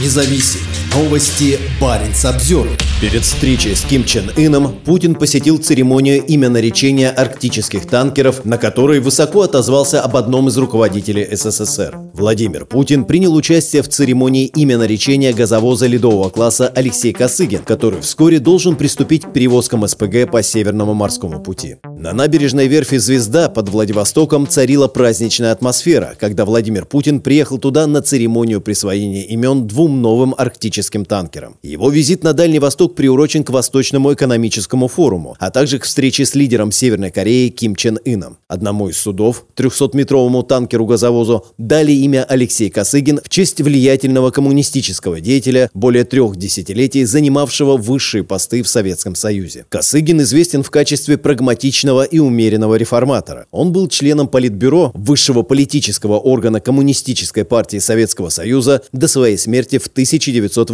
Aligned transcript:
независим. 0.00 0.73
Новости 0.94 1.58
Баренц 1.80 2.24
обзор. 2.24 2.68
Перед 3.00 3.24
встречей 3.24 3.74
с 3.74 3.82
Ким 3.82 4.04
Чен 4.04 4.30
Ыном 4.36 4.76
Путин 4.84 5.16
посетил 5.16 5.58
церемонию 5.58 6.22
именоречения 6.24 7.10
арктических 7.10 7.86
танкеров, 7.88 8.44
на 8.44 8.58
которой 8.58 9.00
высоко 9.00 9.42
отозвался 9.42 10.00
об 10.00 10.16
одном 10.16 10.46
из 10.46 10.56
руководителей 10.56 11.26
СССР. 11.32 11.98
Владимир 12.14 12.64
Путин 12.64 13.06
принял 13.06 13.34
участие 13.34 13.82
в 13.82 13.88
церемонии 13.88 14.48
именоречения 14.54 15.32
газовоза 15.32 15.88
ледового 15.88 16.30
класса 16.30 16.68
Алексей 16.72 17.12
Косыгин, 17.12 17.64
который 17.64 18.00
вскоре 18.00 18.38
должен 18.38 18.76
приступить 18.76 19.24
к 19.24 19.32
перевозкам 19.32 19.86
СПГ 19.88 20.30
по 20.30 20.44
Северному 20.44 20.94
морскому 20.94 21.42
пути. 21.42 21.76
На 21.98 22.12
набережной 22.12 22.68
верфи 22.68 22.98
«Звезда» 22.98 23.48
под 23.48 23.68
Владивостоком 23.68 24.46
царила 24.46 24.86
праздничная 24.86 25.50
атмосфера, 25.50 26.14
когда 26.20 26.44
Владимир 26.44 26.84
Путин 26.84 27.20
приехал 27.20 27.58
туда 27.58 27.88
на 27.88 28.00
церемонию 28.00 28.60
присвоения 28.60 29.24
имен 29.24 29.66
двум 29.66 30.00
новым 30.00 30.34
арктическим 30.38 30.83
танкерам. 31.04 31.56
Его 31.62 31.90
визит 31.90 32.22
на 32.24 32.32
Дальний 32.32 32.58
Восток 32.58 32.94
приурочен 32.94 33.44
к 33.44 33.50
Восточному 33.50 34.12
экономическому 34.12 34.88
форуму, 34.88 35.36
а 35.38 35.50
также 35.50 35.78
к 35.78 35.84
встрече 35.84 36.26
с 36.26 36.34
лидером 36.34 36.72
Северной 36.72 37.10
Кореи 37.10 37.48
Ким 37.48 37.76
Чен 37.76 37.98
Ыном. 38.04 38.38
Одному 38.48 38.88
из 38.88 38.98
судов, 38.98 39.46
300-метровому 39.56 40.42
танкеру-газовозу, 40.42 41.46
дали 41.58 41.92
имя 41.92 42.24
Алексей 42.28 42.70
Косыгин 42.70 43.20
в 43.24 43.28
честь 43.28 43.60
влиятельного 43.60 44.30
коммунистического 44.30 45.20
деятеля, 45.20 45.70
более 45.74 46.04
трех 46.04 46.36
десятилетий 46.36 47.04
занимавшего 47.04 47.76
высшие 47.76 48.24
посты 48.24 48.62
в 48.62 48.68
Советском 48.68 49.14
Союзе. 49.14 49.66
Косыгин 49.68 50.20
известен 50.22 50.62
в 50.62 50.70
качестве 50.70 51.16
прагматичного 51.18 52.04
и 52.04 52.18
умеренного 52.18 52.74
реформатора. 52.74 53.46
Он 53.50 53.72
был 53.72 53.88
членом 53.88 54.28
Политбюро, 54.28 54.90
высшего 54.94 55.42
политического 55.42 56.18
органа 56.18 56.60
Коммунистической 56.60 57.44
партии 57.44 57.78
Советского 57.78 58.28
Союза 58.28 58.82
до 58.92 59.08
своей 59.08 59.38
смерти 59.38 59.78
в 59.78 59.86
1980 59.86 60.73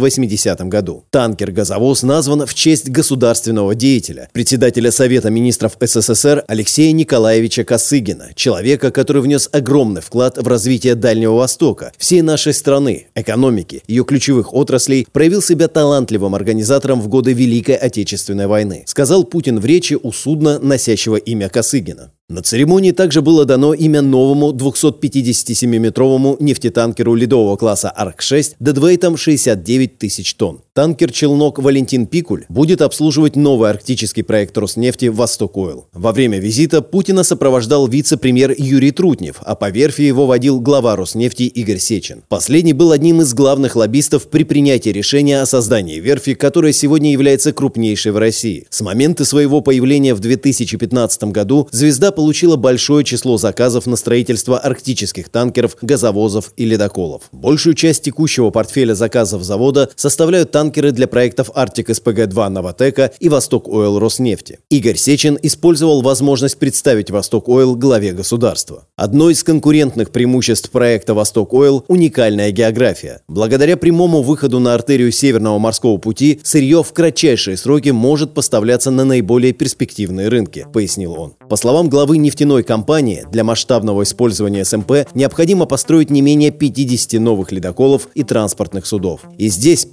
году. 0.69 1.05
Танкер-газовоз 1.09 2.03
назван 2.03 2.45
в 2.45 2.53
честь 2.53 2.89
государственного 2.89 3.75
деятеля, 3.75 4.29
председателя 4.33 4.91
Совета 4.91 5.29
министров 5.29 5.77
СССР 5.79 6.43
Алексея 6.47 6.91
Николаевича 6.91 7.63
Косыгина, 7.63 8.29
человека, 8.35 8.91
который 8.91 9.21
внес 9.21 9.49
огромный 9.51 10.01
вклад 10.01 10.37
в 10.37 10.47
развитие 10.47 10.95
Дальнего 10.95 11.33
Востока, 11.33 11.91
всей 11.97 12.21
нашей 12.21 12.53
страны, 12.53 13.07
экономики, 13.15 13.83
ее 13.87 14.03
ключевых 14.05 14.53
отраслей, 14.53 15.07
проявил 15.11 15.41
себя 15.41 15.67
талантливым 15.67 16.35
организатором 16.35 17.01
в 17.01 17.07
годы 17.07 17.33
Великой 17.33 17.75
Отечественной 17.75 18.47
войны, 18.47 18.83
сказал 18.85 19.23
Путин 19.23 19.59
в 19.59 19.65
речи 19.65 19.97
у 20.01 20.11
судна, 20.11 20.59
носящего 20.59 21.15
имя 21.15 21.49
Косыгина. 21.49 22.11
На 22.31 22.41
церемонии 22.41 22.91
также 22.91 23.21
было 23.21 23.43
дано 23.43 23.73
имя 23.73 24.01
новому 24.01 24.53
257-метровому 24.53 26.37
нефтетанкеру 26.39 27.13
ледового 27.13 27.57
класса 27.57 27.91
«Арк-6» 27.93 28.55
дедвейтом 28.57 29.17
69 29.17 29.97
тысяч 29.97 30.33
тонн. 30.35 30.61
Танкер-челнок 30.73 31.59
«Валентин 31.59 32.07
Пикуль» 32.07 32.45
будет 32.47 32.81
обслуживать 32.81 33.35
новый 33.35 33.69
арктический 33.69 34.23
проект 34.23 34.57
Роснефти 34.57 35.07
«Восток 35.07 35.57
Ойл». 35.57 35.89
Во 35.91 36.13
время 36.13 36.39
визита 36.39 36.81
Путина 36.81 37.23
сопровождал 37.23 37.87
вице-премьер 37.87 38.55
Юрий 38.57 38.91
Трутнев, 38.91 39.41
а 39.41 39.55
по 39.55 39.69
верфи 39.69 40.03
его 40.03 40.27
водил 40.27 40.61
глава 40.61 40.95
Роснефти 40.95 41.43
Игорь 41.43 41.79
Сечин. 41.79 42.23
Последний 42.29 42.71
был 42.71 42.93
одним 42.93 43.19
из 43.19 43.33
главных 43.33 43.75
лоббистов 43.75 44.29
при 44.29 44.45
принятии 44.45 44.91
решения 44.91 45.41
о 45.41 45.45
создании 45.45 45.99
верфи, 45.99 46.35
которая 46.35 46.71
сегодня 46.71 47.11
является 47.11 47.51
крупнейшей 47.51 48.13
в 48.13 48.17
России. 48.17 48.65
С 48.69 48.79
момента 48.79 49.25
своего 49.25 49.59
появления 49.59 50.13
в 50.13 50.21
2015 50.21 51.23
году 51.25 51.67
«Звезда» 51.71 52.11
получила 52.13 52.55
большое 52.55 53.03
число 53.03 53.35
заказов 53.37 53.87
на 53.87 53.97
строительство 53.97 54.57
арктических 54.57 55.27
танкеров, 55.27 55.75
газовозов 55.81 56.53
и 56.55 56.63
ледоколов. 56.63 57.23
Большую 57.33 57.73
часть 57.73 58.03
текущего 58.03 58.51
портфеля 58.51 58.93
заказов 58.93 59.43
завода 59.43 59.89
составляют 59.97 60.51
танкеры 60.51 60.60
для 60.69 61.07
проектов 61.07 61.49
Арктик 61.55 61.89
СПГ-2 61.89 62.49
Новатэка 62.49 63.11
и 63.19 63.29
Восток 63.29 63.67
Ойл 63.67 63.97
Роснефти. 63.97 64.59
Игорь 64.69 64.97
Сечин 64.97 65.39
использовал 65.41 66.01
возможность 66.01 66.59
представить 66.59 67.09
Восток 67.09 67.49
Ойл 67.49 67.75
главе 67.75 68.11
государства. 68.11 68.85
Одно 68.95 69.29
из 69.29 69.43
конкурентных 69.43 70.11
преимуществ 70.11 70.69
проекта 70.69 71.13
Восток 71.13 71.53
Ойл– 71.53 71.83
уникальная 71.87 72.51
география. 72.51 73.21
Благодаря 73.27 73.77
прямому 73.77 74.21
выходу 74.21 74.59
на 74.59 74.73
артерию 74.73 75.11
Северного 75.11 75.57
морского 75.57 75.97
пути 75.97 76.39
сырье 76.43 76.83
в 76.83 76.93
кратчайшие 76.93 77.57
сроки 77.57 77.89
может 77.89 78.33
поставляться 78.33 78.91
на 78.91 79.05
наиболее 79.05 79.53
перспективные 79.53 80.27
рынки, 80.27 80.67
пояснил 80.71 81.13
он. 81.13 81.33
По 81.49 81.55
словам 81.55 81.89
главы 81.89 82.17
нефтяной 82.17 82.63
компании, 82.63 83.25
для 83.31 83.43
масштабного 83.43 84.03
использования 84.03 84.65
СМП 84.65 85.07
необходимо 85.13 85.65
построить 85.65 86.09
не 86.09 86.21
менее 86.21 86.51
50 86.51 87.19
новых 87.19 87.51
ледоколов 87.51 88.07
и 88.13 88.23
транспортных 88.23 88.85
судов. 88.85 89.21
И 89.37 89.49
здесь 89.49 89.85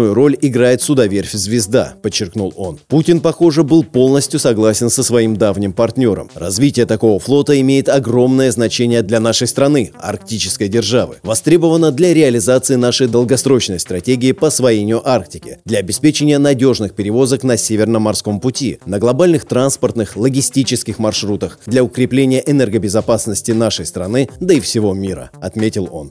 первоочередную 0.00 0.14
роль 0.14 0.36
играет 0.40 0.82
судоверфь 0.82 1.32
«Звезда», 1.32 1.94
подчеркнул 2.02 2.52
он. 2.56 2.78
Путин, 2.88 3.20
похоже, 3.20 3.62
был 3.62 3.84
полностью 3.84 4.40
согласен 4.40 4.90
со 4.90 5.02
своим 5.02 5.36
давним 5.36 5.72
партнером. 5.72 6.30
Развитие 6.34 6.86
такого 6.86 7.18
флота 7.18 7.60
имеет 7.60 7.88
огромное 7.88 8.50
значение 8.50 9.02
для 9.02 9.20
нашей 9.20 9.46
страны, 9.46 9.92
арктической 10.00 10.68
державы. 10.68 11.16
Востребовано 11.22 11.90
для 11.90 12.14
реализации 12.14 12.76
нашей 12.76 13.08
долгосрочной 13.08 13.78
стратегии 13.78 14.32
по 14.32 14.48
освоению 14.48 15.02
Арктики, 15.04 15.58
для 15.64 15.78
обеспечения 15.78 16.38
надежных 16.38 16.94
перевозок 16.94 17.42
на 17.42 17.56
Северном 17.56 18.02
морском 18.02 18.40
пути, 18.40 18.78
на 18.86 18.98
глобальных 18.98 19.44
транспортных, 19.44 20.16
логистических 20.16 20.98
маршрутах, 20.98 21.58
для 21.66 21.82
укрепления 21.82 22.42
энергобезопасности 22.46 23.52
нашей 23.52 23.86
страны, 23.86 24.28
да 24.40 24.54
и 24.54 24.60
всего 24.60 24.94
мира, 24.94 25.30
отметил 25.40 25.88
он. 25.90 26.10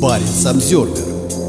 Парень 0.00 0.26
Самсервер 0.26 1.43